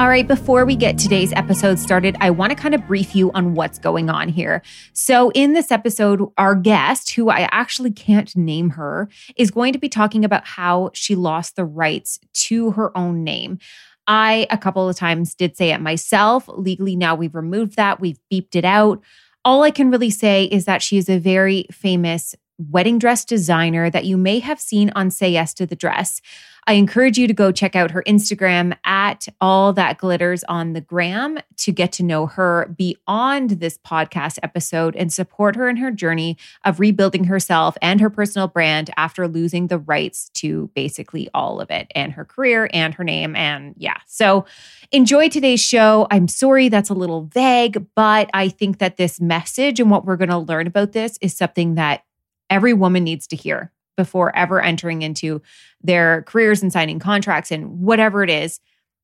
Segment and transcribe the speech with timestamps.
[0.00, 3.30] All right, before we get today's episode started, I want to kind of brief you
[3.32, 4.62] on what's going on here.
[4.94, 9.78] So, in this episode, our guest, who I actually can't name her, is going to
[9.78, 13.58] be talking about how she lost the rights to her own name.
[14.06, 16.48] I, a couple of times, did say it myself.
[16.48, 19.02] Legally, now we've removed that, we've beeped it out.
[19.44, 22.34] All I can really say is that she is a very famous
[22.68, 26.20] wedding dress designer that you may have seen on Say Yes to the Dress.
[26.66, 30.80] I encourage you to go check out her Instagram at all that glitters on the
[30.80, 35.90] gram to get to know her beyond this podcast episode and support her in her
[35.90, 41.60] journey of rebuilding herself and her personal brand after losing the rights to basically all
[41.60, 43.34] of it and her career and her name.
[43.34, 44.44] And yeah, so
[44.92, 46.06] enjoy today's show.
[46.10, 50.16] I'm sorry that's a little vague, but I think that this message and what we're
[50.16, 52.04] going to learn about this is something that
[52.50, 55.40] every woman needs to hear before ever entering into
[55.82, 58.60] their careers and signing contracts and whatever it is.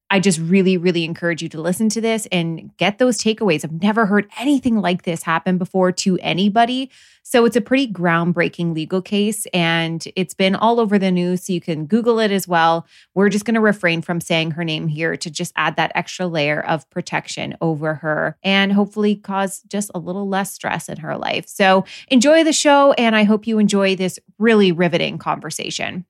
[0.08, 3.64] I just really, really encourage you to listen to this and get those takeaways.
[3.64, 6.90] I've never heard anything like this happen before to anybody.
[7.24, 11.44] So it's a pretty groundbreaking legal case and it's been all over the news.
[11.44, 12.86] So you can Google it as well.
[13.14, 16.28] We're just going to refrain from saying her name here to just add that extra
[16.28, 21.16] layer of protection over her and hopefully cause just a little less stress in her
[21.16, 21.48] life.
[21.48, 26.04] So enjoy the show and I hope you enjoy this really riveting conversation.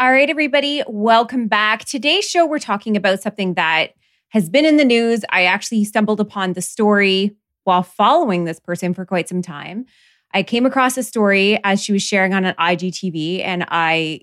[0.00, 1.84] All right, everybody, welcome back.
[1.84, 3.94] Today's show, we're talking about something that
[4.28, 5.24] has been in the news.
[5.30, 9.86] I actually stumbled upon the story while following this person for quite some time.
[10.32, 14.20] I came across a story as she was sharing on an IGTV, and I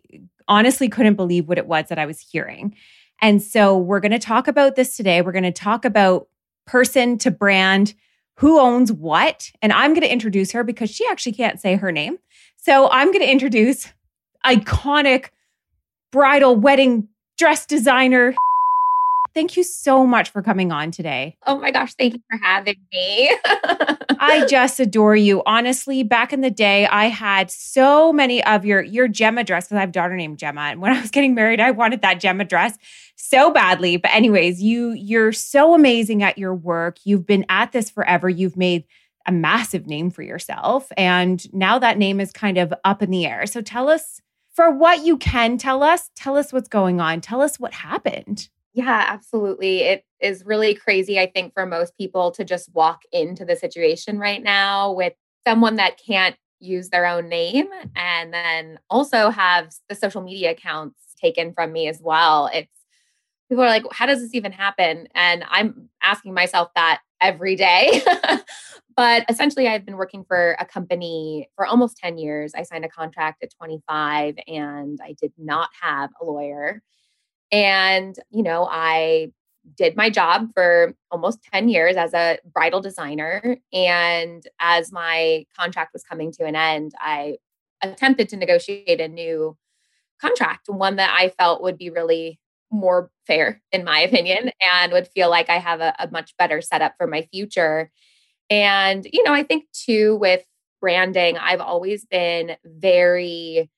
[0.48, 2.74] honestly couldn't believe what it was that I was hearing.
[3.22, 5.22] And so, we're going to talk about this today.
[5.22, 6.30] We're going to talk about
[6.66, 7.96] person to brand,
[8.36, 9.52] who owns what.
[9.62, 12.18] And I'm going to introduce her because she actually can't say her name.
[12.56, 13.92] So, I'm going to introduce
[14.46, 15.32] iconic
[16.16, 18.34] bridal wedding dress designer.
[19.34, 21.36] Thank you so much for coming on today.
[21.46, 23.38] Oh my gosh, thank you for having me.
[24.18, 25.44] I just adore you.
[25.46, 29.76] Honestly, back in the day, I had so many of your your Gemma dress because
[29.76, 30.62] I have a daughter named Gemma.
[30.62, 32.78] And when I was getting married, I wanted that Gemma dress
[33.18, 33.98] so badly.
[33.98, 36.98] But anyways, you you're so amazing at your work.
[37.04, 38.30] You've been at this forever.
[38.30, 38.86] You've made
[39.26, 40.90] a massive name for yourself.
[40.96, 43.46] And now that name is kind of up in the air.
[43.48, 44.22] So tell us
[44.56, 47.22] for what you can tell us, tell us what's going on.
[47.22, 48.50] Tell us what happened.
[48.74, 49.82] Yeah, absolutely.
[49.82, 54.18] It is really crazy, I think, for most people to just walk into the situation
[54.18, 55.14] right now with
[55.46, 61.00] someone that can't use their own name and then also have the social media accounts
[61.22, 62.50] taken from me as well.
[62.54, 62.72] It's
[63.50, 65.08] people are like, how does this even happen?
[65.14, 68.02] And I'm asking myself that every day.
[68.96, 72.54] but essentially, I've been working for a company for almost 10 years.
[72.56, 76.82] I signed a contract at 25 and I did not have a lawyer.
[77.52, 79.32] And, you know, I
[79.78, 83.58] did my job for almost 10 years as a bridal designer.
[83.74, 87.38] And as my contract was coming to an end, I
[87.82, 89.58] attempted to negotiate a new
[90.20, 92.40] contract, one that I felt would be really
[92.72, 96.62] more fair, in my opinion, and would feel like I have a, a much better
[96.62, 97.92] setup for my future.
[98.50, 100.44] And, you know, I think too, with
[100.82, 103.70] branding, I've always been very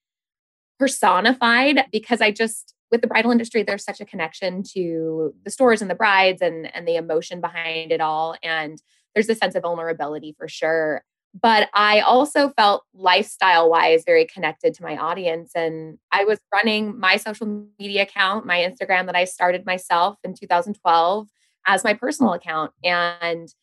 [0.80, 5.82] personified because I just, with the bridal industry, there's such a connection to the stores
[5.82, 8.36] and the brides and, and the emotion behind it all.
[8.44, 8.82] And
[9.14, 11.04] there's a sense of vulnerability for sure.
[11.40, 15.52] But I also felt lifestyle wise very connected to my audience.
[15.56, 20.34] And I was running my social media account, my Instagram that I started myself in
[20.34, 21.28] 2012
[21.68, 22.72] as my personal account.
[22.84, 23.54] And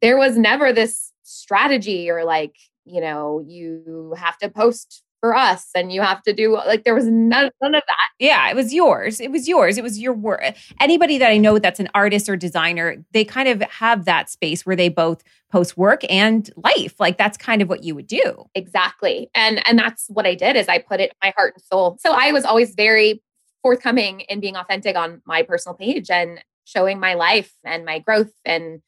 [0.00, 5.68] there was never this strategy or like, you know, you have to post for us
[5.74, 8.08] and you have to do like there was none, none of that.
[8.18, 9.20] Yeah it was yours.
[9.20, 9.78] It was yours.
[9.78, 10.42] It was your work
[10.80, 14.64] anybody that i know that's an artist or designer they kind of have that space
[14.64, 16.94] where they both post work and life.
[16.98, 18.44] Like that's kind of what you would do.
[18.54, 19.30] Exactly.
[19.34, 21.96] And and that's what i did is i put it my heart and soul.
[22.00, 23.22] So i was always very
[23.62, 28.32] forthcoming in being authentic on my personal page and showing my life and my growth
[28.44, 28.80] and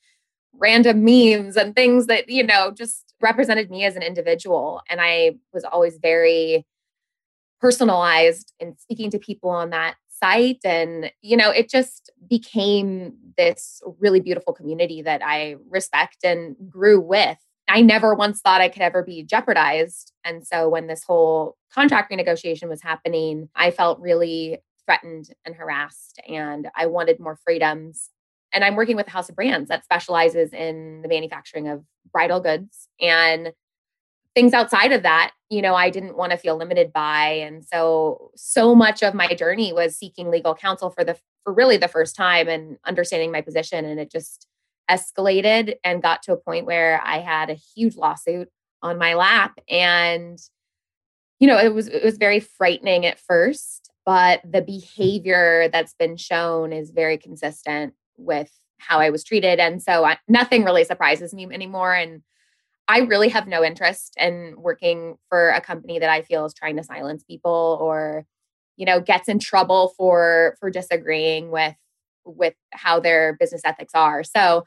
[0.58, 4.82] random memes and things that you know just represented me as an individual.
[4.88, 6.66] And I was always very
[7.60, 10.60] personalized in speaking to people on that site.
[10.64, 17.00] And, you know, it just became this really beautiful community that I respect and grew
[17.00, 17.38] with.
[17.68, 20.12] I never once thought I could ever be jeopardized.
[20.24, 26.20] And so when this whole contract renegotiation was happening, I felt really threatened and harassed
[26.28, 28.10] and I wanted more freedoms
[28.52, 32.40] and I'm working with a house of brands that specializes in the manufacturing of bridal
[32.40, 33.52] goods and
[34.34, 37.26] things outside of that, you know, I didn't want to feel limited by.
[37.28, 41.76] And so, so much of my journey was seeking legal counsel for the, for really
[41.76, 43.84] the first time and understanding my position.
[43.84, 44.46] And it just
[44.88, 48.48] escalated and got to a point where I had a huge lawsuit
[48.82, 49.58] on my lap.
[49.68, 50.38] And,
[51.38, 56.16] you know, it was, it was very frightening at first, but the behavior that's been
[56.16, 59.60] shown is very consistent with how I was treated.
[59.60, 61.94] And so I, nothing really surprises me anymore.
[61.94, 62.22] And
[62.88, 66.76] I really have no interest in working for a company that I feel is trying
[66.76, 68.26] to silence people or,
[68.76, 71.76] you know, gets in trouble for for disagreeing with
[72.24, 74.24] with how their business ethics are.
[74.24, 74.64] So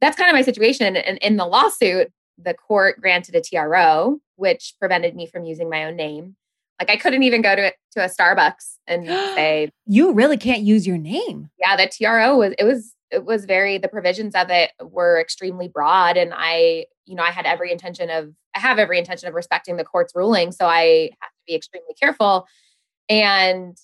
[0.00, 0.96] that's kind of my situation.
[0.96, 5.84] And in the lawsuit, the court granted a TRO, which prevented me from using my
[5.84, 6.36] own name.
[6.80, 10.86] Like I couldn't even go to to a Starbucks and say, "You really can't use
[10.86, 14.72] your name." Yeah, the TRO was it was it was very the provisions of it
[14.80, 18.98] were extremely broad and i you know i had every intention of i have every
[18.98, 22.46] intention of respecting the court's ruling so i have to be extremely careful.
[23.08, 23.76] And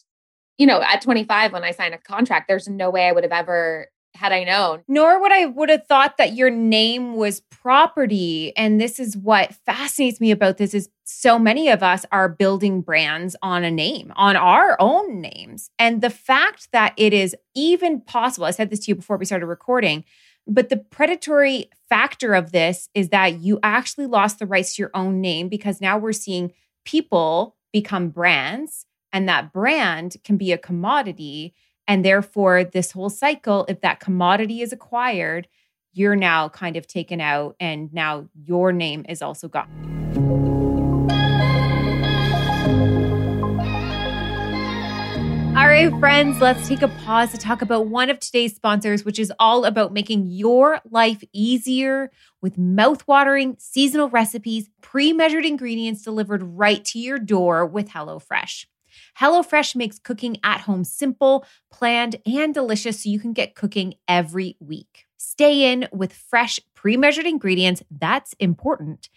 [0.58, 3.32] you know at 25 when i signed a contract there's no way i would have
[3.32, 4.82] ever had I known.
[4.88, 8.56] Nor would I would have thought that your name was property.
[8.56, 12.80] And this is what fascinates me about this is so many of us are building
[12.80, 15.70] brands on a name, on our own names.
[15.78, 19.24] And the fact that it is even possible, I said this to you before we
[19.24, 20.04] started recording,
[20.46, 24.90] but the predatory factor of this is that you actually lost the rights to your
[24.94, 26.52] own name because now we're seeing
[26.84, 31.54] people become brands and that brand can be a commodity
[31.88, 35.48] and therefore, this whole cycle, if that commodity is acquired,
[35.92, 39.68] you're now kind of taken out, and now your name is also gone.
[45.54, 49.18] All right, friends, let's take a pause to talk about one of today's sponsors, which
[49.18, 56.82] is all about making your life easier with mouth-watering seasonal recipes, pre-measured ingredients delivered right
[56.86, 58.64] to your door with HelloFresh.
[59.18, 64.56] HelloFresh makes cooking at home simple, planned, and delicious so you can get cooking every
[64.60, 65.06] week.
[65.16, 67.82] Stay in with fresh, pre measured ingredients.
[67.90, 69.08] That's important.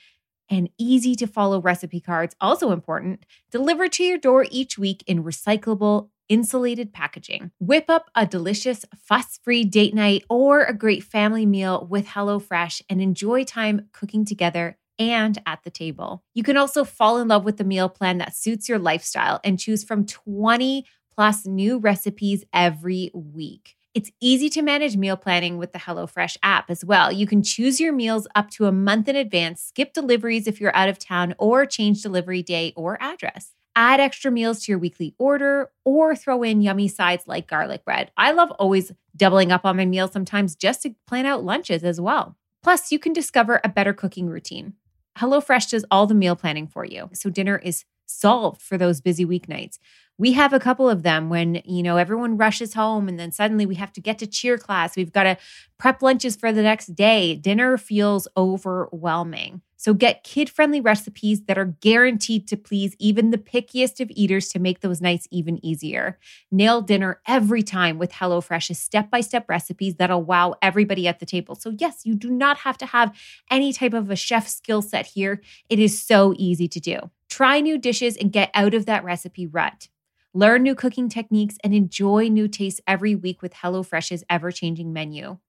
[0.50, 5.24] And easy to follow recipe cards, also important, delivered to your door each week in
[5.24, 7.52] recyclable, insulated packaging.
[7.60, 12.82] Whip up a delicious, fuss free date night or a great family meal with HelloFresh
[12.90, 16.24] and enjoy time cooking together and at the table.
[16.34, 19.60] You can also fall in love with the meal plan that suits your lifestyle and
[19.60, 20.86] choose from 20
[21.16, 23.76] plus new recipes every week.
[23.94, 27.14] It's easy to manage meal planning with the HelloFresh app as well.
[27.14, 30.76] You can choose your meals up to a month in advance, skip deliveries if you're
[30.76, 33.54] out of town, or change delivery day or address.
[33.74, 38.12] Add extra meals to your weekly order or throw in yummy sides like garlic bread.
[38.18, 42.00] I love always doubling up on my meals sometimes just to plan out lunches as
[42.00, 42.36] well.
[42.64, 44.74] Plus, you can discover a better cooking routine.
[45.18, 47.10] HelloFresh does all the meal planning for you.
[47.14, 49.80] So dinner is solved for those busy weeknights.
[50.18, 53.66] We have a couple of them when, you know, everyone rushes home and then suddenly
[53.66, 54.96] we have to get to cheer class.
[54.96, 55.38] We've got to
[55.78, 57.36] prep lunches for the next day.
[57.36, 59.62] Dinner feels overwhelming.
[59.78, 64.50] So get kid friendly recipes that are guaranteed to please even the pickiest of eaters
[64.50, 66.18] to make those nights even easier.
[66.50, 71.26] Nail dinner every time with HelloFresh's step by step recipes that'll wow everybody at the
[71.26, 71.54] table.
[71.56, 73.16] So, yes, you do not have to have
[73.52, 75.42] any type of a chef skill set here.
[75.70, 77.12] It is so easy to do.
[77.36, 79.90] Try new dishes and get out of that recipe rut.
[80.34, 85.40] Learn new cooking techniques and enjoy new tastes every week with HelloFresh's ever changing menu.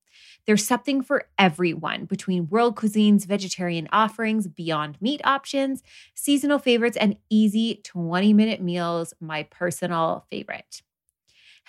[0.46, 7.18] There's something for everyone between world cuisines, vegetarian offerings, beyond meat options, seasonal favorites, and
[7.30, 10.82] easy 20 minute meals, my personal favorite.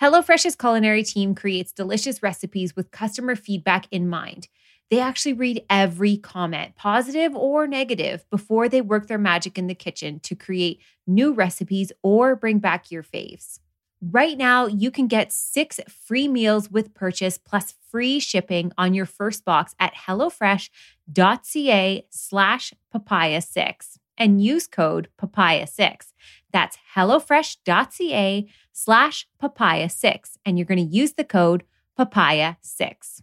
[0.02, 4.48] HelloFresh's culinary team creates delicious recipes with customer feedback in mind.
[4.90, 9.74] They actually read every comment, positive or negative, before they work their magic in the
[9.74, 13.58] kitchen to create new recipes or bring back your faves.
[14.00, 19.06] Right now, you can get six free meals with purchase plus free shipping on your
[19.06, 26.12] first box at hellofresh.ca slash papaya6 and use code papaya6.
[26.52, 31.64] That's hellofresh.ca slash papaya6 and you're going to use the code
[31.98, 33.22] papaya6.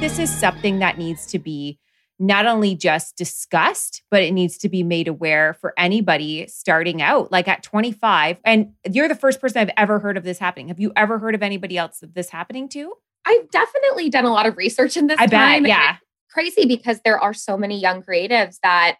[0.00, 1.78] This is something that needs to be
[2.18, 7.30] not only just discussed, but it needs to be made aware for anybody starting out,
[7.30, 8.38] like at 25.
[8.42, 10.68] And you're the first person I've ever heard of this happening.
[10.68, 12.94] Have you ever heard of anybody else of this happening to?
[13.26, 15.18] I've definitely done a lot of research in this.
[15.20, 15.64] I time.
[15.64, 15.96] bet, yeah.
[15.96, 18.96] It's crazy because there are so many young creatives that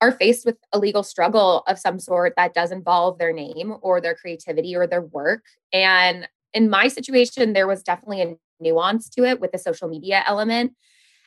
[0.00, 4.00] are faced with a legal struggle of some sort that does involve their name or
[4.00, 5.44] their creativity or their work.
[5.70, 10.22] And in my situation, there was definitely a nuance to it with the social media
[10.26, 10.72] element.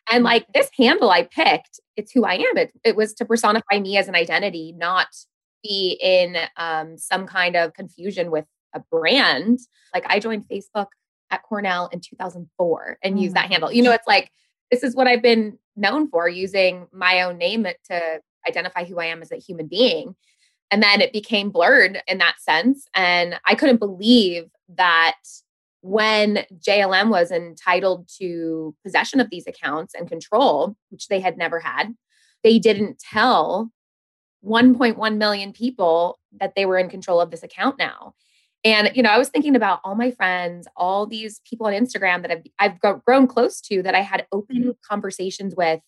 [0.10, 0.26] And Mm-hmm.
[0.26, 2.58] like this handle I picked, it's who I am.
[2.58, 5.08] It, it was to personify me as an identity, not
[5.64, 9.60] be in um, some kind of confusion with a brand.
[9.94, 10.88] Like I joined Facebook
[11.32, 13.72] at Cornell in 2004 and Oh used that handle.
[13.72, 14.30] You know, it's like,
[14.72, 19.06] this is what I've been known for using my own name to identify who I
[19.06, 20.16] am as a human being.
[20.72, 22.88] And then it became blurred in that sense.
[22.96, 25.18] And I couldn't believe that
[25.84, 31.60] when JLM was entitled to possession of these accounts and control, which they had never
[31.60, 31.94] had,
[32.42, 33.70] they didn't tell
[34.46, 38.14] 1.1 million people that they were in control of this account now.
[38.64, 42.22] And you know, I was thinking about all my friends, all these people on Instagram
[42.22, 44.70] that I've I've grown close to that I had open mm-hmm.
[44.90, 45.82] conversations with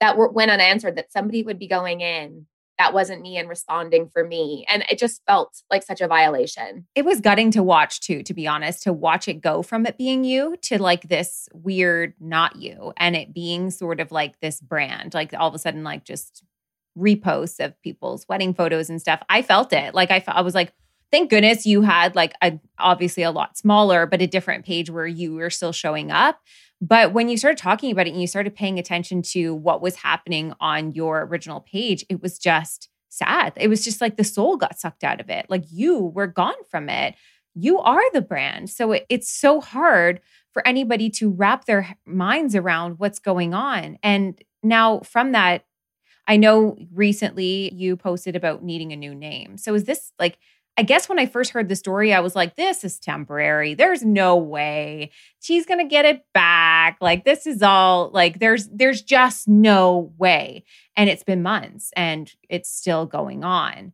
[0.00, 0.96] that were went unanswered.
[0.96, 2.46] That somebody would be going in
[2.78, 6.86] that wasn't me and responding for me, and it just felt like such a violation.
[6.94, 9.98] It was gutting to watch too, to be honest, to watch it go from it
[9.98, 14.60] being you to like this weird not you and it being sort of like this
[14.60, 16.44] brand, like all of a sudden, like just
[16.96, 19.22] reposts of people's wedding photos and stuff.
[19.28, 19.94] I felt it.
[19.94, 20.72] Like I, I was like,
[21.10, 25.06] thank goodness you had like a obviously a lot smaller, but a different page where
[25.06, 26.40] you were still showing up.
[26.80, 29.96] But when you started talking about it and you started paying attention to what was
[29.96, 33.52] happening on your original page, it was just sad.
[33.56, 35.46] It was just like the soul got sucked out of it.
[35.48, 37.14] Like you were gone from it.
[37.54, 38.70] You are the brand.
[38.70, 40.20] So it, it's so hard
[40.52, 43.98] for anybody to wrap their minds around what's going on.
[44.02, 45.64] And now from that,
[46.28, 49.56] I know recently you posted about needing a new name.
[49.56, 50.38] So is this like,
[50.78, 53.74] I guess when I first heard the story, I was like, this is temporary.
[53.74, 56.98] There's no way she's going to get it back.
[57.00, 60.64] Like this is all like there's there's just no way.
[60.96, 63.92] And it's been months and it's still going on.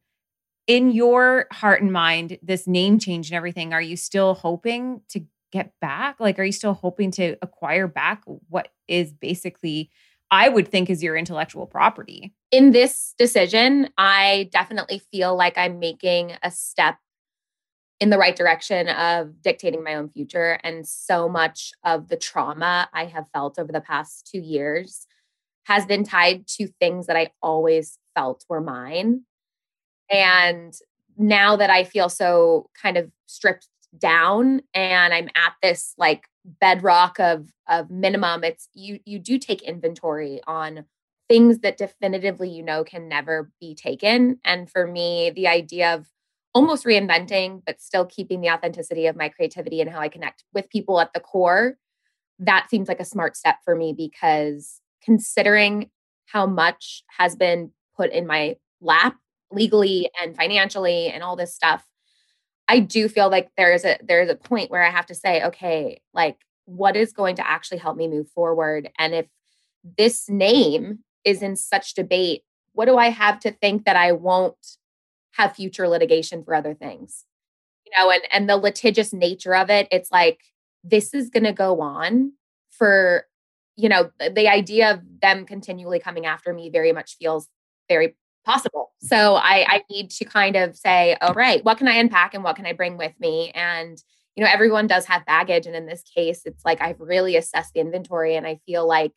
[0.67, 5.23] In your heart and mind, this name change and everything, are you still hoping to
[5.53, 6.21] get back?
[6.21, 9.91] Like are you still hoping to acquire back what is basically
[10.35, 12.35] I would think is your intellectual property?
[12.55, 16.99] in this decision, I definitely feel like I'm making a step
[17.99, 20.61] in the right direction of dictating my own future.
[20.63, 25.09] And so much of the trauma I have felt over the past two years
[25.65, 29.23] has been tied to things that I always felt were mine.
[30.09, 30.73] And
[31.17, 33.67] now that I feel so kind of stripped
[33.99, 39.63] down and I'm at this like bedrock of of minimum, it's you you do take
[39.63, 40.85] inventory on
[41.29, 44.39] things that definitively you know can never be taken.
[44.45, 46.07] And for me, the idea of
[46.55, 50.71] almost reinventing, but still keeping the authenticity of my creativity and how I connect with
[50.71, 51.77] people at the core,
[52.39, 55.91] that seems like a smart step for me because considering
[56.27, 59.17] how much has been put in my lap
[59.51, 61.85] legally and financially and all this stuff,
[62.69, 65.15] I do feel like there is a there is a point where I have to
[65.15, 68.91] say, okay, like what is going to actually help me move forward?
[68.99, 69.27] And if
[69.99, 72.43] this name is in such debate,
[72.73, 74.57] what do I have to think that I won't
[75.33, 77.25] have future litigation for other things?
[77.85, 80.41] You know, and and the litigious nature of it, it's like
[80.83, 82.33] this is going to go on
[82.71, 83.27] for
[83.77, 87.49] you know, the idea of them continually coming after me very much feels
[87.89, 88.84] very possible.
[89.05, 92.43] So I, I need to kind of say, all right, what can I unpack and
[92.43, 93.51] what can I bring with me?
[93.55, 94.03] And,
[94.35, 95.67] you know, everyone does have baggage.
[95.67, 99.13] And in this case, it's like I've really assessed the inventory and I feel like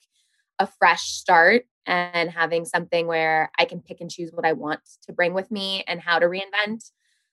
[0.59, 4.81] a fresh start and having something where I can pick and choose what I want
[5.03, 6.91] to bring with me and how to reinvent.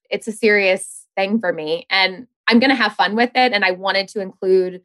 [0.08, 1.86] It's a serious thing for me.
[1.90, 3.52] And I'm going to have fun with it.
[3.52, 4.82] And I wanted to include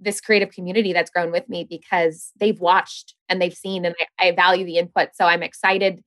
[0.00, 4.28] this creative community that's grown with me because they've watched and they've seen and I,
[4.28, 5.10] I value the input.
[5.14, 6.02] So I'm excited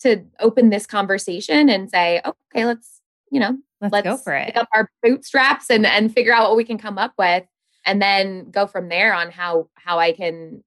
[0.00, 3.00] to open this conversation and say, okay, let's,
[3.30, 4.46] you know, let's, let's go for it.
[4.46, 7.44] Pick up our bootstraps and and figure out what we can come up with
[7.84, 10.62] and then go from there on how how I can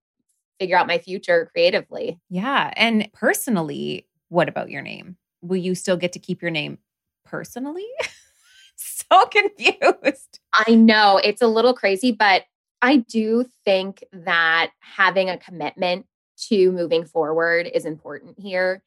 [0.60, 2.20] figure out my future creatively.
[2.30, 2.74] Yeah.
[2.76, 5.18] And personally, what about your name?
[5.42, 6.80] Will you still get to keep your name
[7.26, 7.88] personally?
[8.76, 10.40] so confused.
[10.54, 12.44] I know it's a little crazy, but
[12.82, 16.06] I do think that having a commitment
[16.48, 18.84] to moving forward is important here.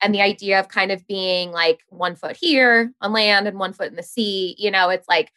[0.00, 3.72] And the idea of kind of being like one foot here on land and one
[3.72, 5.32] foot in the sea, you know, it's like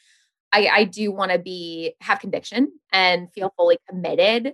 [0.52, 4.54] I, I do want to be have conviction and feel fully committed.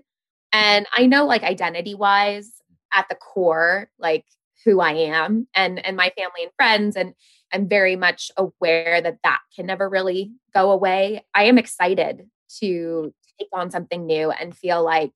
[0.51, 2.51] And I know like identity wise
[2.93, 4.25] at the core, like
[4.65, 7.13] who I am and and my family and friends and
[7.51, 11.23] I'm very much aware that that can never really go away.
[11.35, 12.27] I am excited
[12.59, 15.13] to take on something new and feel like,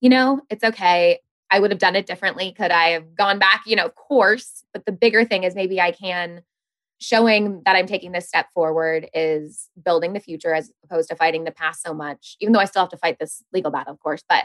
[0.00, 1.20] you know, it's okay.
[1.50, 2.52] I would have done it differently.
[2.52, 3.62] Could I have gone back?
[3.66, 4.64] You know, of course.
[4.72, 6.42] But the bigger thing is maybe I can
[7.00, 11.44] showing that I'm taking this step forward is building the future as opposed to fighting
[11.44, 12.36] the past so much.
[12.40, 14.44] Even though I still have to fight this legal battle, of course, but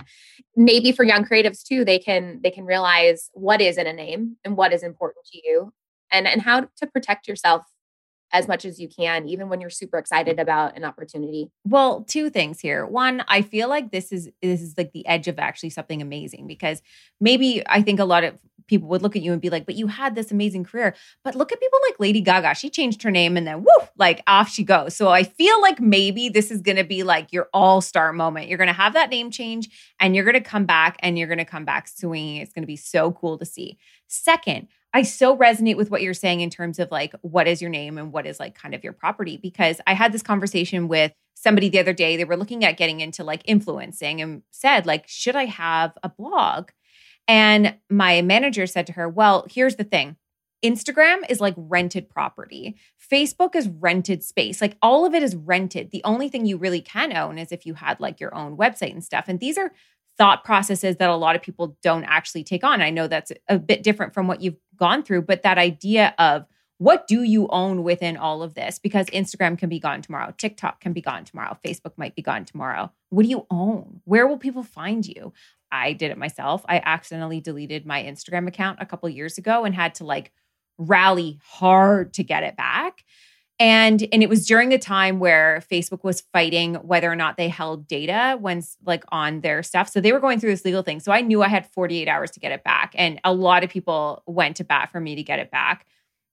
[0.56, 4.38] maybe for young creatives too, they can they can realize what is in a name
[4.44, 5.74] and what is important to you
[6.12, 7.64] and and how to protect yourself
[8.32, 11.52] as much as you can even when you're super excited about an opportunity?
[11.66, 12.86] Well two things here.
[12.86, 16.48] One i feel like this is this is like the edge of actually something amazing
[16.48, 16.82] because
[17.20, 19.76] maybe i think a lot of people would look at you and be like but
[19.76, 20.96] you had this amazing career.
[21.24, 22.54] But look at people like lady gaga.
[22.54, 24.96] She changed her name and then whoo like off she goes.
[24.96, 28.48] So i feel like maybe this is to be like your all-star moment.
[28.48, 31.66] You're to have that name change and you're to come back and you're to come
[31.66, 32.38] back swinging.
[32.38, 33.78] It's to be so cool to see.
[34.08, 37.70] Second I so resonate with what you're saying in terms of like what is your
[37.70, 41.12] name and what is like kind of your property because I had this conversation with
[41.36, 45.06] somebody the other day they were looking at getting into like influencing and said like
[45.08, 46.70] should I have a blog?
[47.28, 50.18] And my manager said to her, "Well, here's the thing.
[50.64, 52.76] Instagram is like rented property.
[53.12, 54.62] Facebook is rented space.
[54.62, 55.92] Like all of it is rented.
[55.92, 58.92] The only thing you really can own is if you had like your own website
[58.92, 59.26] and stuff.
[59.28, 59.72] And these are
[60.20, 62.82] thought processes that a lot of people don't actually take on.
[62.82, 66.46] I know that's a bit different from what you've gone through, but that idea of
[66.78, 68.80] what do you own within all of this?
[68.80, 72.46] Because Instagram can be gone tomorrow, TikTok can be gone tomorrow, Facebook might be gone
[72.46, 72.92] tomorrow.
[73.10, 74.02] What do you own?
[74.04, 75.34] Where will people find you?
[75.72, 76.66] I did it myself.
[76.68, 80.32] I accidentally deleted my Instagram account a couple years ago and had to like
[80.78, 83.04] rally hard to get it back
[83.60, 87.50] and and it was during the time where facebook was fighting whether or not they
[87.50, 89.90] held data when like on their stuff.
[89.90, 91.00] So they were going through this legal thing.
[91.00, 93.70] So i knew i had 48 hours to get it back and a lot of
[93.70, 95.86] people went to bat for me to get it back.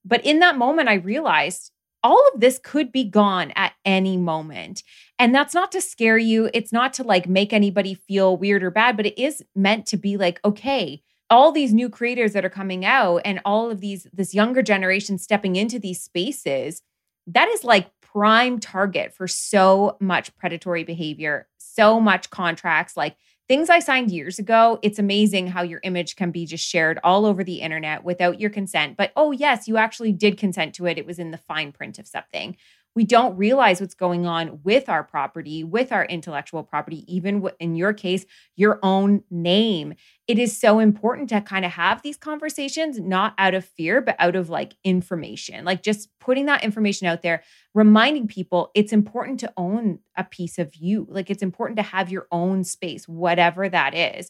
[0.05, 1.71] But in that moment i realized
[2.03, 4.83] all of this could be gone at any moment.
[5.17, 6.49] And that's not to scare you.
[6.53, 9.97] It's not to like make anybody feel weird or bad but it is meant to
[9.97, 14.07] be like okay all these new creators that are coming out and all of these
[14.13, 16.81] this younger generation stepping into these spaces
[17.27, 23.15] that is like prime target for so much predatory behavior, so much contracts, like
[23.47, 24.79] things I signed years ago.
[24.81, 28.49] It's amazing how your image can be just shared all over the internet without your
[28.49, 28.97] consent.
[28.97, 30.97] But oh, yes, you actually did consent to it.
[30.97, 32.57] It was in the fine print of something
[32.97, 37.75] we don't realize what's going on with our property, with our intellectual property, even in
[37.75, 39.93] your case, your own name.
[40.27, 44.15] It is so important to kind of have these conversations, not out of fear, but
[44.17, 47.43] out of like information, like just putting that information out there,
[47.75, 51.05] reminding people it's important to own a piece of you.
[51.07, 54.27] Like it's important to have your own space, whatever that is.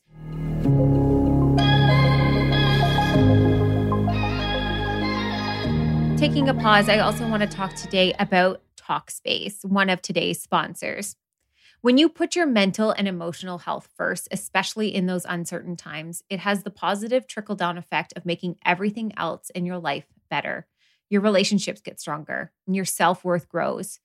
[6.18, 11.16] Taking a pause, I also want to talk today about Talkspace, one of today's sponsors.
[11.82, 16.40] When you put your mental and emotional health first, especially in those uncertain times, it
[16.40, 20.66] has the positive trickle down effect of making everything else in your life better.
[21.08, 24.00] Your relationships get stronger and your self worth grows.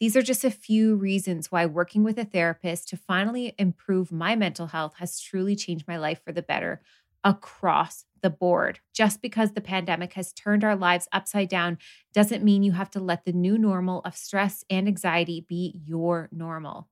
[0.00, 4.34] These are just a few reasons why working with a therapist to finally improve my
[4.34, 6.82] mental health has truly changed my life for the better
[7.22, 8.80] across the board.
[8.94, 11.78] Just because the pandemic has turned our lives upside down
[12.14, 16.28] doesn't mean you have to let the new normal of stress and anxiety be your
[16.32, 16.88] normal.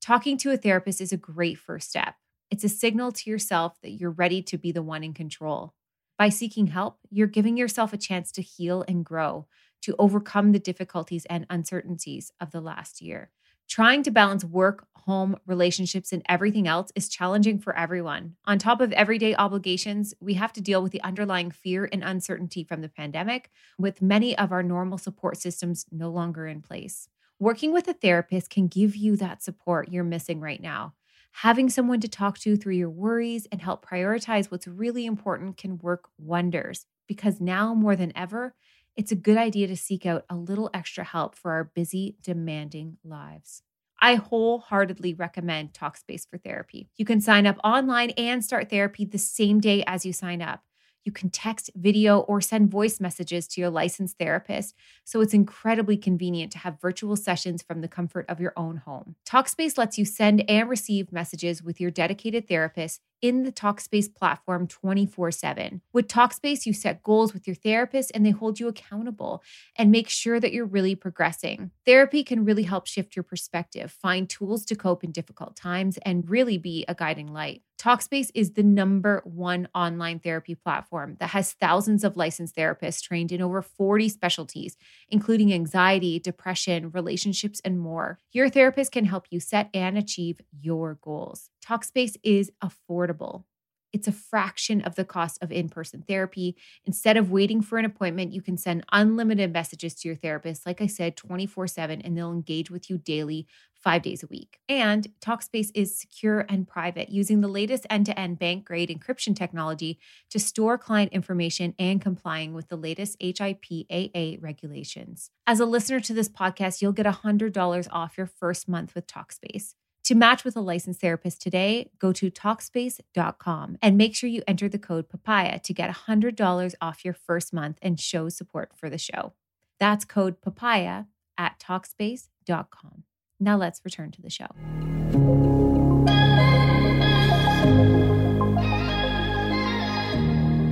[0.00, 2.14] Talking to a therapist is a great first step.
[2.50, 5.74] It's a signal to yourself that you're ready to be the one in control.
[6.18, 9.46] By seeking help, you're giving yourself a chance to heal and grow,
[9.82, 13.30] to overcome the difficulties and uncertainties of the last year.
[13.68, 18.36] Trying to balance work, home, relationships, and everything else is challenging for everyone.
[18.44, 22.64] On top of everyday obligations, we have to deal with the underlying fear and uncertainty
[22.64, 27.08] from the pandemic, with many of our normal support systems no longer in place.
[27.38, 30.94] Working with a therapist can give you that support you're missing right now.
[31.32, 35.78] Having someone to talk to through your worries and help prioritize what's really important can
[35.78, 38.54] work wonders because now more than ever,
[38.96, 42.96] it's a good idea to seek out a little extra help for our busy, demanding
[43.04, 43.62] lives.
[44.00, 46.88] I wholeheartedly recommend Talkspace for therapy.
[46.96, 50.62] You can sign up online and start therapy the same day as you sign up.
[51.04, 54.74] You can text, video, or send voice messages to your licensed therapist.
[55.04, 59.14] So it's incredibly convenient to have virtual sessions from the comfort of your own home.
[59.24, 64.66] Talkspace lets you send and receive messages with your dedicated therapist in the Talkspace platform
[64.66, 65.82] 24 7.
[65.92, 69.42] With Talkspace, you set goals with your therapist and they hold you accountable
[69.76, 71.70] and make sure that you're really progressing.
[71.84, 76.28] Therapy can really help shift your perspective, find tools to cope in difficult times, and
[76.28, 77.62] really be a guiding light.
[77.78, 83.32] Talkspace is the number one online therapy platform that has thousands of licensed therapists trained
[83.32, 84.76] in over 40 specialties,
[85.10, 88.18] including anxiety, depression, relationships, and more.
[88.32, 91.50] Your therapist can help you set and achieve your goals.
[91.66, 93.44] Talkspace is affordable.
[93.92, 96.54] It's a fraction of the cost of in person therapy.
[96.84, 100.82] Instead of waiting for an appointment, you can send unlimited messages to your therapist, like
[100.82, 104.58] I said, 24 7, and they'll engage with you daily, five days a week.
[104.68, 109.34] And Talkspace is secure and private, using the latest end to end bank grade encryption
[109.34, 109.98] technology
[110.30, 115.30] to store client information and complying with the latest HIPAA regulations.
[115.46, 119.74] As a listener to this podcast, you'll get $100 off your first month with Talkspace.
[120.06, 124.68] To match with a licensed therapist today, go to Talkspace.com and make sure you enter
[124.68, 128.98] the code PAPAYA to get $100 off your first month and show support for the
[128.98, 129.32] show.
[129.80, 133.02] That's code PAPAYA at Talkspace.com.
[133.40, 134.46] Now let's return to the show.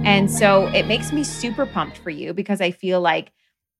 [0.04, 3.32] And so it makes me super pumped for you because I feel like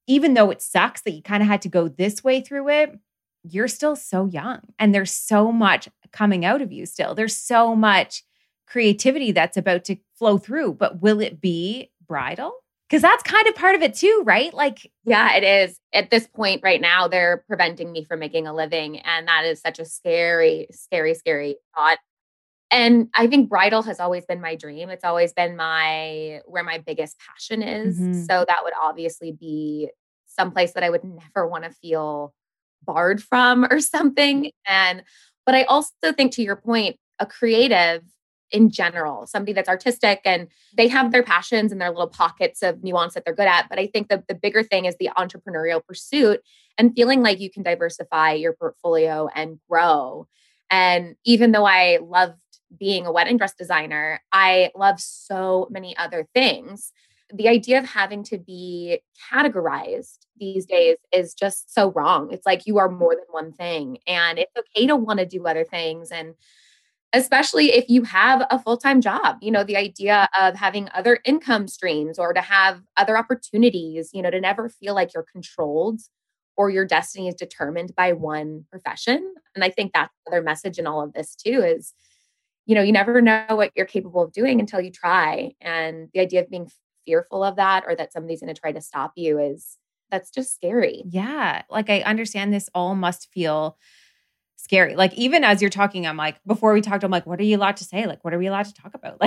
[0.09, 2.99] even though it sucks that you kind of had to go this way through it,
[3.44, 7.14] you're still so young and there's so much coming out of you still.
[7.14, 8.22] There's so much
[8.66, 12.52] creativity that's about to flow through, but will it be bridal?
[12.88, 14.52] Because that's kind of part of it too, right?
[14.52, 15.78] Like, yeah, it is.
[15.92, 18.98] At this point right now, they're preventing me from making a living.
[19.00, 21.98] And that is such a scary, scary, scary thought.
[22.70, 24.90] And I think bridal has always been my dream.
[24.90, 27.98] It's always been my where my biggest passion is.
[27.98, 28.22] Mm-hmm.
[28.24, 29.90] So that would obviously be
[30.26, 32.35] someplace that I would never want to feel
[32.85, 34.44] barred from or something.
[34.44, 34.73] Mm-hmm.
[34.73, 35.03] And,
[35.47, 38.03] but I also think to your point, a creative
[38.51, 42.85] in general, somebody that's artistic and they have their passions and their little pockets of
[42.85, 43.68] nuance that they're good at.
[43.68, 46.40] But I think the, the bigger thing is the entrepreneurial pursuit
[46.79, 50.29] and feeling like you can diversify your portfolio and grow.
[50.70, 52.38] And even though I loved
[52.79, 56.92] being a wedding dress designer, I love so many other things
[57.33, 59.01] the idea of having to be
[59.33, 62.33] categorized these days is just so wrong.
[62.33, 62.99] It's like you are mm-hmm.
[62.99, 66.11] more than one thing, and it's okay to want to do other things.
[66.11, 66.35] And
[67.15, 71.21] especially if you have a full time job, you know, the idea of having other
[71.25, 76.01] income streams or to have other opportunities, you know, to never feel like you're controlled
[76.57, 79.35] or your destiny is determined by one profession.
[79.55, 81.95] And I think that's another message in all of this too is,
[82.67, 85.53] you know, you never know what you're capable of doing until you try.
[85.61, 86.69] And the idea of being
[87.05, 89.79] fearful of that or that somebody's going to try to stop you is
[90.11, 91.03] that's just scary.
[91.09, 91.62] Yeah.
[91.71, 93.77] Like I understand this all must feel
[94.64, 94.97] scary.
[94.97, 97.57] Like even as you're talking, I'm like, before we talked, I'm like, what are you
[97.57, 98.07] allowed to say?
[98.07, 99.19] Like, what are we allowed to talk about?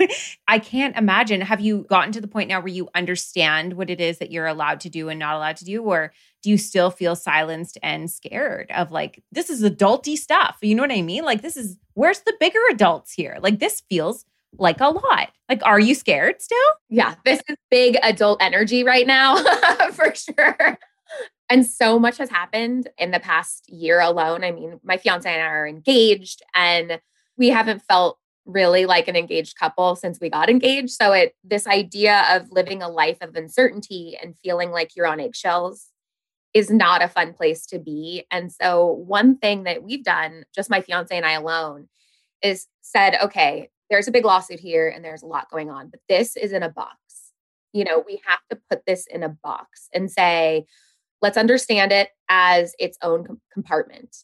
[0.00, 0.10] Like,
[0.48, 1.42] I can't imagine.
[1.42, 4.46] Have you gotten to the point now where you understand what it is that you're
[4.46, 5.82] allowed to do and not allowed to do?
[5.82, 10.56] Or do you still feel silenced and scared of like, this is adulty stuff?
[10.62, 11.24] You know what I mean?
[11.24, 13.38] Like, this is, where's the bigger adults here?
[13.40, 14.24] Like, this feels
[14.58, 15.30] like a lot.
[15.50, 16.58] Like, are you scared still?
[16.88, 19.42] Yeah, this is big adult energy right now
[19.92, 20.78] for sure.
[21.50, 24.44] And so much has happened in the past year alone.
[24.44, 27.00] I mean, my fiance and I are engaged, and
[27.36, 30.90] we haven't felt really like an engaged couple since we got engaged.
[30.90, 35.18] So it this idea of living a life of uncertainty and feeling like you're on
[35.18, 35.88] eggshells
[36.54, 38.24] is not a fun place to be.
[38.30, 41.88] And so, one thing that we've done, just my fiance and I alone,
[42.42, 46.00] is said, okay, there's a big lawsuit here and there's a lot going on, but
[46.08, 46.96] this is in a box.
[47.72, 50.64] You know, we have to put this in a box and say,
[51.20, 54.16] let's understand it as its own com- compartment.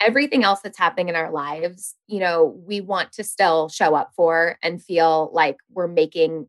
[0.00, 4.12] Everything else that's happening in our lives, you know, we want to still show up
[4.14, 6.48] for and feel like we're making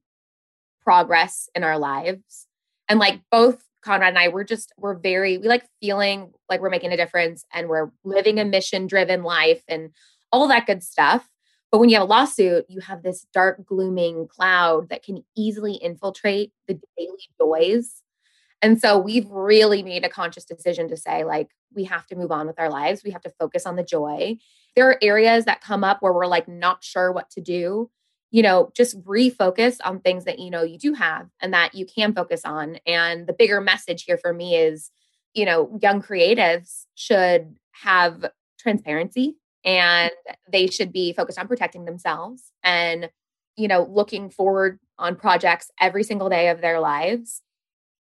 [0.82, 2.48] progress in our lives.
[2.90, 6.70] And like both Conrad and I, we're just, we're very, we like feeling like we're
[6.70, 9.92] making a difference and we're living a mission driven life and
[10.32, 11.28] all that good stuff.
[11.72, 15.74] But when you have a lawsuit, you have this dark, glooming cloud that can easily
[15.74, 18.02] infiltrate the daily joys.
[18.62, 22.32] And so we've really made a conscious decision to say, like, we have to move
[22.32, 23.04] on with our lives.
[23.04, 24.38] We have to focus on the joy.
[24.76, 27.90] There are areas that come up where we're like not sure what to do.
[28.32, 31.86] You know, just refocus on things that you know you do have and that you
[31.86, 32.78] can focus on.
[32.86, 34.92] And the bigger message here for me is,
[35.34, 38.26] you know, young creatives should have
[38.60, 40.12] transparency and
[40.50, 43.10] they should be focused on protecting themselves and
[43.58, 47.44] you know looking forward on projects every single day of their lives.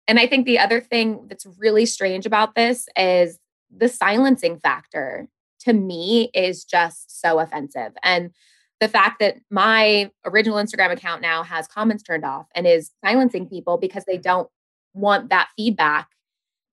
[0.08, 3.38] And i think the other thing that's really strange about this is
[3.76, 5.28] the silencing factor
[5.60, 7.92] to me is just so offensive.
[8.04, 8.30] And
[8.78, 13.48] the fact that my original instagram account now has comments turned off and is silencing
[13.48, 14.48] people because they don't
[14.94, 16.08] want that feedback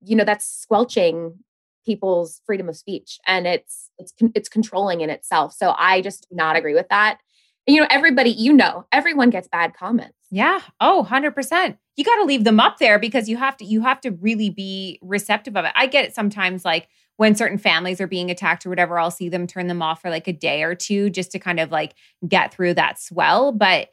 [0.02, 1.40] you know that's squelching
[1.86, 5.54] people's freedom of speech and it's it's it's controlling in itself.
[5.54, 7.19] So i just do not agree with that.
[7.67, 10.17] You know everybody you know everyone gets bad comments.
[10.32, 10.62] Yeah.
[10.80, 14.02] Oh 100% you got to leave them up there because you have to you have
[14.02, 15.72] to really be receptive of it.
[15.76, 19.30] I get it sometimes like when certain families are being attacked or whatever i'll see
[19.30, 21.93] them turn them off for like a day or two just to kind of like
[22.28, 23.89] get through that swell but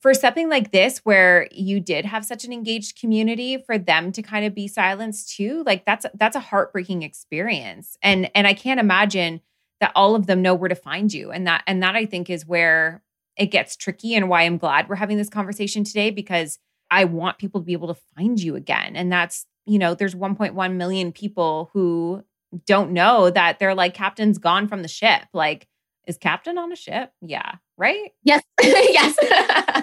[0.00, 4.22] for something like this where you did have such an engaged community for them to
[4.22, 7.96] kind of be silenced too like that's that's a heartbreaking experience.
[8.02, 9.40] And and i can't imagine
[9.80, 11.30] that all of them know where to find you.
[11.30, 13.02] And that and that i think is where
[13.36, 16.58] it gets tricky and why i'm glad we're having this conversation today because
[16.90, 18.96] i want people to be able to find you again.
[18.96, 22.22] And that's you know there's 1.1 million people who
[22.66, 25.24] don't know that they're like captain's gone from the ship.
[25.32, 25.66] Like
[26.08, 28.10] is captain on a ship yeah right?
[28.24, 28.42] Yes.
[28.62, 29.16] yes.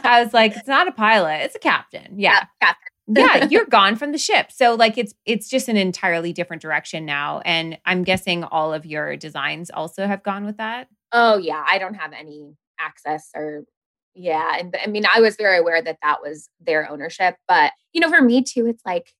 [0.03, 2.19] I was like, it's not a pilot, it's a captain.
[2.19, 2.45] Yeah.
[2.61, 2.73] yeah
[3.07, 3.41] captain.
[3.41, 4.51] yeah, you're gone from the ship.
[4.51, 7.39] So like it's it's just an entirely different direction now.
[7.45, 10.89] And I'm guessing all of your designs also have gone with that.
[11.11, 13.63] Oh yeah, I don't have any access or
[14.13, 18.01] yeah, and I mean I was very aware that that was their ownership, but you
[18.01, 19.13] know for me too it's like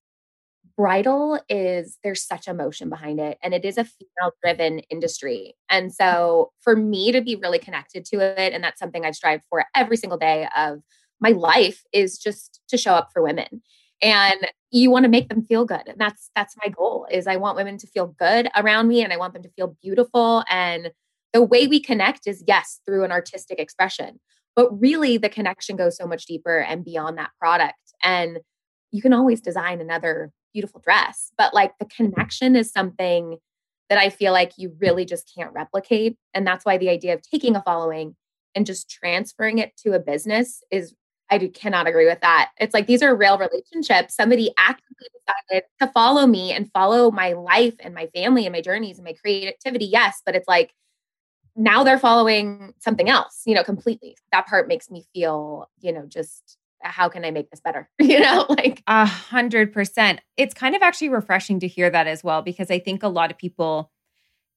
[0.78, 3.90] bridal is there's such emotion behind it and it is a mm.
[4.00, 8.80] female driven industry and so for me to be really connected to it and that's
[8.80, 10.82] something i've strived for every single day of
[11.20, 13.62] my life is just to show up for women
[14.02, 17.38] and you want to make them feel good and that's that's my goal is i
[17.38, 20.92] want women to feel good around me and i want them to feel beautiful and
[21.32, 24.20] the way we connect is yes through an artistic expression
[24.56, 28.40] but really the connection goes so much deeper and beyond that product and
[28.92, 31.34] you can always design another beautiful dress.
[31.38, 33.38] But like the connection is something
[33.90, 36.18] that I feel like you really just can't replicate.
[36.34, 38.16] And that's why the idea of taking a following
[38.56, 40.96] and just transferring it to a business is,
[41.30, 42.52] I do, cannot agree with that.
[42.58, 44.16] It's like these are real relationships.
[44.16, 48.62] Somebody actively decided to follow me and follow my life and my family and my
[48.62, 49.86] journeys and my creativity.
[49.86, 50.72] Yes, but it's like,
[51.56, 54.18] now they're following something else, you know, completely.
[54.32, 56.58] That part makes me feel, you know, just
[56.92, 57.90] how can I make this better?
[58.00, 60.22] you know, like a hundred percent.
[60.38, 63.32] It's kind of actually refreshing to hear that as well, because I think a lot
[63.32, 63.92] of people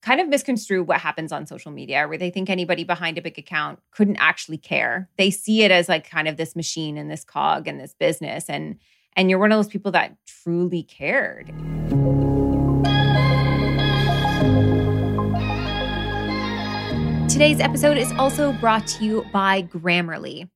[0.00, 3.38] kind of misconstrue what happens on social media where they think anybody behind a big
[3.38, 5.08] account couldn't actually care.
[5.16, 8.48] They see it as like kind of this machine and this cog and this business.
[8.48, 8.78] And
[9.16, 11.52] and you're one of those people that truly cared.
[17.28, 20.48] Today's episode is also brought to you by Grammarly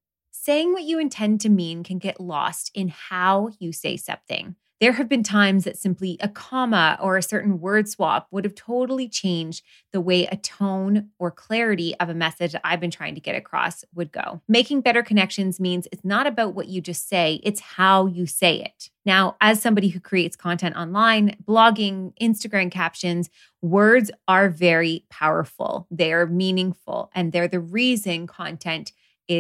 [0.43, 4.57] saying what you intend to mean can get lost in how you say something.
[4.81, 8.57] There have been times that simply a comma or a certain word swap would have
[8.57, 13.21] totally changed the way a tone or clarity of a message I've been trying to
[13.21, 14.43] get across would go.
[14.49, 18.57] Making better connections means it's not about what you just say, it's how you say
[18.57, 18.91] it.
[19.07, 25.87] Now, as somebody who creates content online, blogging, Instagram captions, words are very powerful.
[25.93, 28.91] They are meaningful and they're the reason content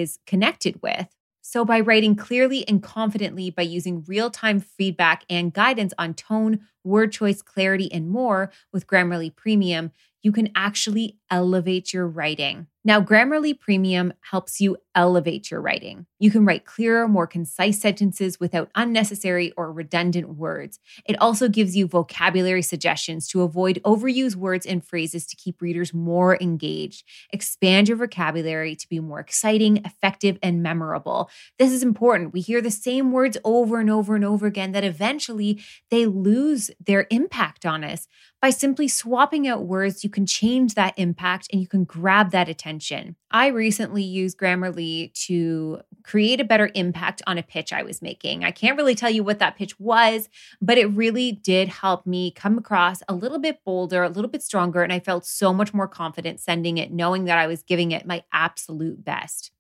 [0.01, 1.09] is connected with.
[1.43, 6.61] So, by writing clearly and confidently, by using real time feedback and guidance on tone,
[6.85, 9.91] word choice, clarity, and more with Grammarly Premium,
[10.23, 12.69] you can actually elevate your writing.
[12.85, 16.07] Now, Grammarly Premium helps you elevate your writing.
[16.19, 20.81] You can write clearer, more concise sentences without unnecessary or redundant words.
[21.07, 25.95] It also gives you vocabulary suggestions to avoid overused words and phrases to keep readers
[25.95, 27.05] more engaged.
[27.31, 31.31] Expand your vocabulary to be more exciting, effective, and memorable.
[31.61, 32.33] This is important.
[32.33, 36.71] We hear the same words over and over and over again that eventually they lose
[36.85, 38.09] their impact on us.
[38.41, 42.49] By simply swapping out words, you can change that impact and you can grab that
[42.49, 43.17] attention.
[43.31, 48.45] I recently used Grammarly to create a better impact on a pitch I was making.
[48.45, 50.29] I can't really tell you what that pitch was,
[50.61, 54.43] but it really did help me come across a little bit bolder, a little bit
[54.43, 57.93] stronger, and I felt so much more confident sending it, knowing that I was giving
[57.93, 59.53] it my absolute best.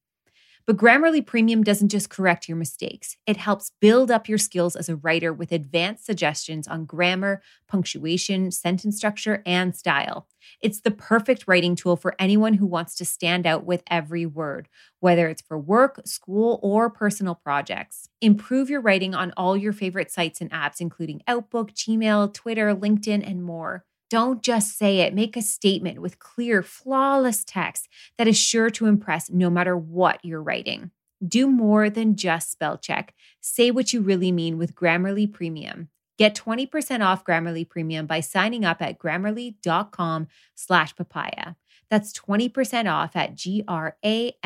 [0.66, 4.88] But Grammarly Premium doesn't just correct your mistakes, it helps build up your skills as
[4.88, 10.28] a writer with advanced suggestions on grammar, punctuation, sentence structure, and style.
[10.60, 14.68] It's the perfect writing tool for anyone who wants to stand out with every word,
[15.00, 18.08] whether it's for work, school, or personal projects.
[18.20, 23.28] Improve your writing on all your favorite sites and apps, including Outlook, Gmail, Twitter, LinkedIn,
[23.28, 23.84] and more.
[24.12, 25.14] Don't just say it.
[25.14, 30.22] Make a statement with clear, flawless text that is sure to impress no matter what
[30.22, 30.90] you're writing.
[31.26, 33.14] Do more than just spell check.
[33.40, 35.88] Say what you really mean with Grammarly Premium.
[36.18, 41.54] Get 20% off Grammarly Premium by signing up at grammarly.com slash papaya.
[41.88, 44.40] That's 20% off at G-R-A-M-M-A-R-L-Y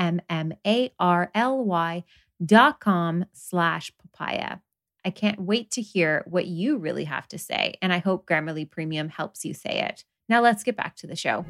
[2.45, 4.59] dot com slash papaya.
[5.07, 8.69] I can't wait to hear what you really have to say, and I hope Grammarly
[8.69, 10.05] Premium helps you say it.
[10.29, 11.47] Now let's get back to the show.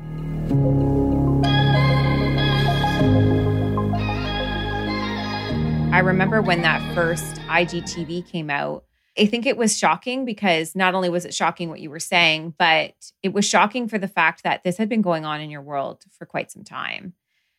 [5.91, 8.85] I remember when that first IGTV came out.
[9.19, 12.53] I think it was shocking because not only was it shocking what you were saying,
[12.59, 12.93] but
[13.23, 16.05] it was shocking for the fact that this had been going on in your world
[16.11, 17.15] for quite some time.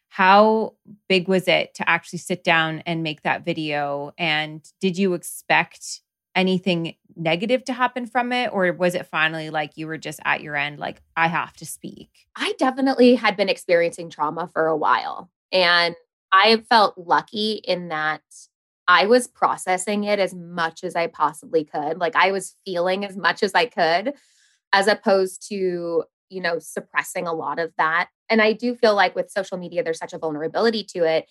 [0.09, 0.73] How
[1.07, 4.13] big was it to actually sit down and make that video?
[4.17, 6.01] And did you expect
[6.35, 8.51] anything negative to happen from it?
[8.53, 11.65] Or was it finally like you were just at your end, like, I have to
[11.65, 12.09] speak?
[12.35, 15.29] I definitely had been experiencing trauma for a while.
[15.51, 15.95] And
[16.31, 18.21] I felt lucky in that
[18.87, 21.97] I was processing it as much as I possibly could.
[21.97, 24.13] Like I was feeling as much as I could,
[24.71, 29.15] as opposed to, you know, suppressing a lot of that and I do feel like
[29.15, 31.27] with social media, there's such a vulnerability to it.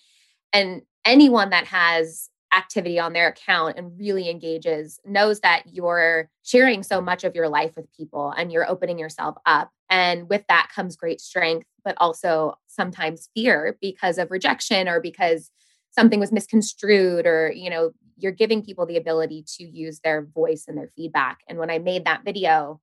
[0.53, 6.81] And anyone that has activity on their account and really engages knows that you're sharing
[6.81, 9.69] so much of your life with people and you're opening yourself up.
[9.89, 15.51] And with that comes great strength, but also sometimes fear because of rejection or because
[15.91, 20.65] something was misconstrued or, you know, you're giving people the ability to use their voice
[20.67, 21.39] and their feedback.
[21.47, 22.79] And when I made that video,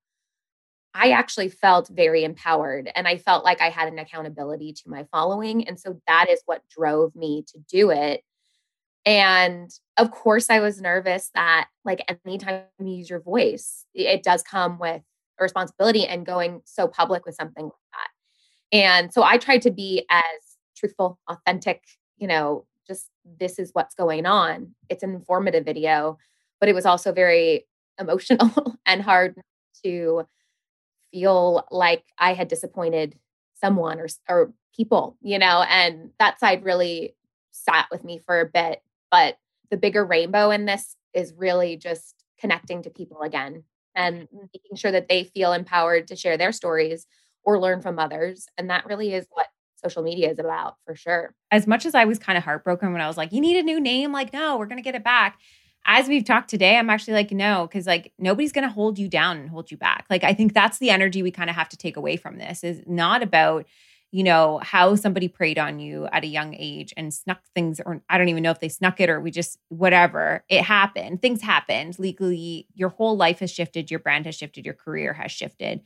[0.95, 5.05] I actually felt very empowered and I felt like I had an accountability to my
[5.11, 5.67] following.
[5.67, 8.23] And so that is what drove me to do it.
[9.05, 14.43] And of course, I was nervous that, like, anytime you use your voice, it does
[14.43, 15.03] come with
[15.39, 18.77] a responsibility and going so public with something like that.
[18.77, 20.23] And so I tried to be as
[20.77, 21.83] truthful, authentic,
[22.17, 24.75] you know, just this is what's going on.
[24.89, 26.19] It's an informative video,
[26.61, 27.67] but it was also very
[27.99, 29.37] emotional and hard
[29.85, 30.27] to
[31.15, 33.17] feel like I had disappointed
[33.55, 37.15] someone or or people, you know, and that side really
[37.53, 38.83] sat with me for a bit.
[39.13, 39.39] But
[39.71, 43.63] the bigger rainbow in this is really just connecting to people again
[43.95, 44.47] and mm-hmm.
[44.53, 47.07] making sure that they feel empowered to share their stories
[47.45, 48.49] or learn from others.
[48.59, 49.47] And that really is what
[49.77, 51.33] social media is about for sure.
[51.53, 53.63] As much as I was kind of heartbroken when I was like, you need a
[53.63, 55.39] new name, like, no, we're going to get it back
[55.87, 59.09] as we've talked today, I'm actually like, no, because like nobody's going to hold you
[59.09, 60.07] down and hold you back.
[60.09, 62.65] Like, I think that's the energy we kind of have to take away from this
[62.65, 63.67] is not about,
[64.11, 68.01] you know, how somebody preyed on you at a young age and snuck things, or
[68.09, 70.45] I don't even know if they snuck it or we just, whatever.
[70.49, 71.21] It happened.
[71.21, 72.69] Things happened legally.
[72.75, 73.91] Your whole life has shifted.
[73.91, 74.65] Your brand has shifted.
[74.65, 75.83] Your career has shifted.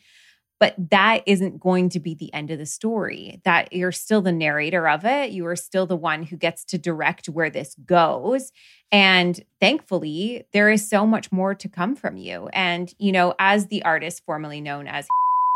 [0.61, 3.41] But that isn't going to be the end of the story.
[3.45, 5.31] That you're still the narrator of it.
[5.31, 8.51] You are still the one who gets to direct where this goes.
[8.91, 12.49] And thankfully, there is so much more to come from you.
[12.53, 15.07] And, you know, as the artist formerly known as,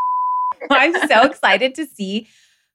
[0.71, 2.29] I'm so excited to see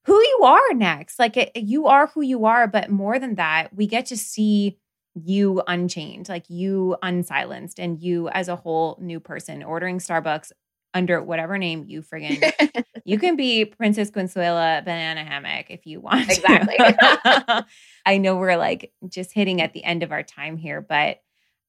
[0.04, 1.18] who you are next.
[1.18, 2.66] Like, it, you are who you are.
[2.66, 4.78] But more than that, we get to see
[5.14, 10.52] you unchained, like you unsilenced, and you as a whole new person ordering Starbucks
[10.94, 16.30] under whatever name you friggin' you can be Princess Consuela Banana Hammock if you want.
[16.30, 16.76] Exactly.
[18.06, 21.20] I know we're like just hitting at the end of our time here, but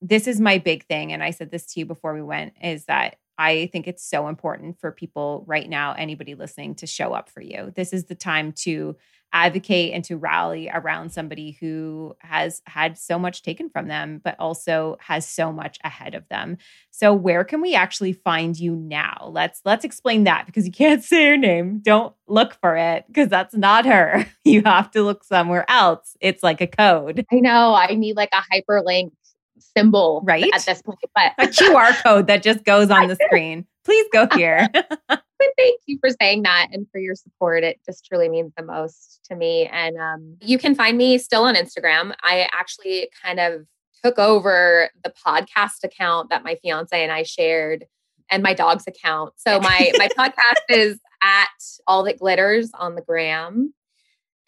[0.01, 1.11] this is my big thing.
[1.11, 4.27] And I said this to you before we went is that I think it's so
[4.27, 7.71] important for people right now, anybody listening, to show up for you.
[7.75, 8.97] This is the time to
[9.33, 14.35] advocate and to rally around somebody who has had so much taken from them, but
[14.39, 16.57] also has so much ahead of them.
[16.91, 19.29] So where can we actually find you now?
[19.31, 21.79] Let's let's explain that because you can't say her name.
[21.79, 24.25] Don't look for it because that's not her.
[24.45, 26.17] You have to look somewhere else.
[26.21, 27.23] It's like a code.
[27.31, 27.75] I know.
[27.75, 29.11] I need like a hyperlink
[29.59, 33.65] symbol right at this point, but a QR code that just goes on the screen.
[33.85, 34.67] Please go here.
[34.73, 35.23] but
[35.57, 37.63] thank you for saying that and for your support.
[37.63, 39.69] It just truly means the most to me.
[39.71, 42.13] And um, you can find me still on Instagram.
[42.23, 43.65] I actually kind of
[44.03, 47.85] took over the podcast account that my fiance and I shared
[48.29, 49.33] and my dog's account.
[49.37, 51.47] So my my podcast is at
[51.87, 53.73] all that glitters on the gram.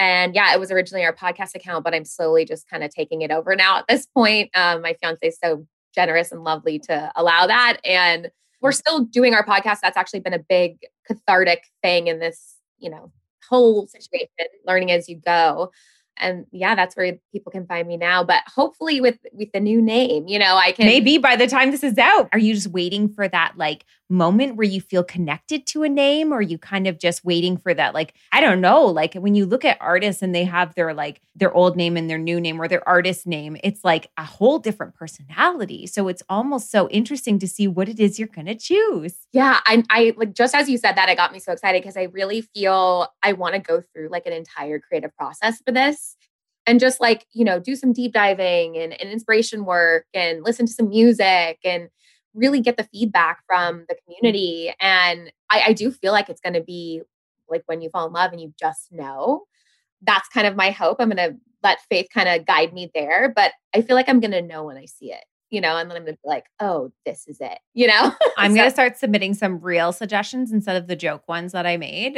[0.01, 3.21] And yeah, it was originally our podcast account, but I'm slowly just kind of taking
[3.21, 4.49] it over now at this point.
[4.55, 7.77] Um, my fiance is so generous and lovely to allow that.
[7.85, 8.31] And
[8.61, 9.77] we're still doing our podcast.
[9.83, 13.11] That's actually been a big cathartic thing in this, you know,
[13.47, 14.27] whole situation,
[14.65, 15.71] learning as you go.
[16.17, 18.23] And yeah, that's where people can find me now.
[18.23, 21.69] But hopefully with with the new name, you know, I can maybe by the time
[21.69, 25.65] this is out, are you just waiting for that like moment where you feel connected
[25.65, 28.85] to a name or you kind of just waiting for that like i don't know
[28.85, 32.09] like when you look at artists and they have their like their old name and
[32.09, 35.87] their new name or their artist name it's like a whole different personality.
[35.87, 39.15] So it's almost so interesting to see what it is you're going to choose.
[39.31, 41.97] Yeah I, I like just as you said that it got me so excited because
[41.97, 46.15] i really feel i want to go through like an entire creative process for this
[46.65, 50.65] and just like you know do some deep diving and, and inspiration work and listen
[50.65, 51.89] to some music and
[52.33, 54.73] really get the feedback from the community.
[54.79, 57.01] And I, I do feel like it's going to be
[57.49, 59.43] like when you fall in love and you just know.
[60.01, 60.97] That's kind of my hope.
[60.99, 63.31] I'm going to let faith kind of guide me there.
[63.35, 65.89] But I feel like I'm going to know when I see it you know, and
[65.89, 68.13] then I'm gonna be like, oh, this is it, you know?
[68.37, 71.77] I'm so- gonna start submitting some real suggestions instead of the joke ones that I
[71.77, 72.17] made.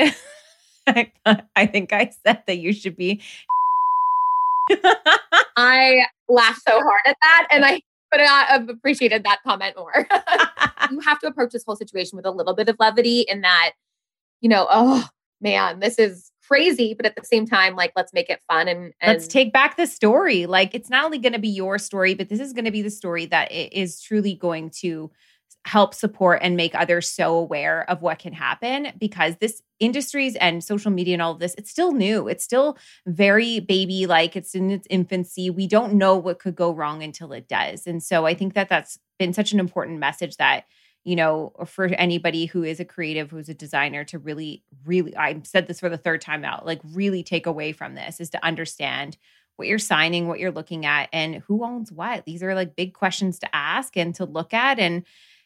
[1.55, 3.21] I think I said that you should be.
[5.57, 7.47] I laughed so hard at that.
[7.51, 7.81] And I
[8.13, 10.07] but I've appreciated that comment more.
[10.91, 13.71] you have to approach this whole situation with a little bit of levity in that,
[14.39, 15.07] you know, oh
[15.41, 18.93] man, this is crazy, but at the same time, like let's make it fun and,
[19.01, 20.45] and let's take back the story.
[20.45, 22.83] Like it's not only going to be your story, but this is going to be
[22.83, 25.09] the story that is truly going to
[25.65, 30.63] help support and make others so aware of what can happen because this industries and
[30.63, 32.27] social media and all of this it's still new.
[32.27, 35.49] It's still very baby like it's in its infancy.
[35.49, 37.87] We don't know what could go wrong until it does.
[37.87, 40.65] And so i think that that's been such an important message that
[41.03, 45.39] you know for anybody who is a creative who's a designer to really really i
[45.43, 48.43] said this for the third time out like really take away from this is to
[48.45, 49.17] understand
[49.55, 52.25] what you're signing what you're looking at and who owns what.
[52.25, 54.79] These are like big questions to ask and to look at.
[54.79, 55.05] And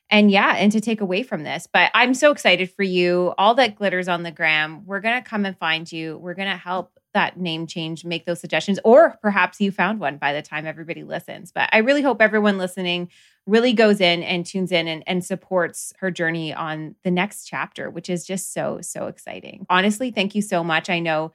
[0.09, 1.67] and yeah, and to take away from this.
[1.71, 3.33] But I'm so excited for you.
[3.37, 4.85] All that glitters on the gram.
[4.85, 6.17] We're going to come and find you.
[6.17, 10.17] We're going to help that name change, make those suggestions, or perhaps you found one
[10.17, 11.51] by the time everybody listens.
[11.51, 13.09] But I really hope everyone listening
[13.47, 17.89] really goes in and tunes in and, and supports her journey on the next chapter,
[17.89, 19.65] which is just so, so exciting.
[19.69, 20.89] Honestly, thank you so much.
[20.89, 21.31] I know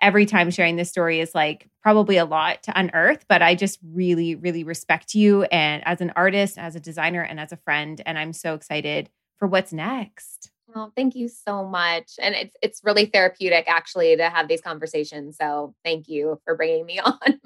[0.00, 3.78] every time sharing this story is like probably a lot to unearth, but I just
[3.92, 8.00] really, really respect you and as an artist, as a designer, and as a friend.
[8.06, 10.50] And I'm so excited for what's next.
[10.74, 12.12] Well, thank you so much.
[12.20, 15.36] And it's it's really therapeutic actually to have these conversations.
[15.40, 17.40] So thank you for bringing me on.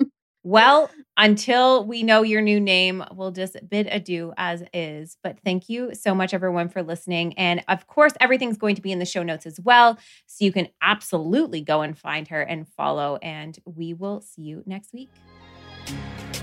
[0.45, 5.16] Well, until we know your new name, we'll just bid adieu as is.
[5.22, 7.34] But thank you so much, everyone, for listening.
[7.34, 9.99] And of course, everything's going to be in the show notes as well.
[10.26, 13.18] So you can absolutely go and find her and follow.
[13.22, 15.11] And we will see you next week.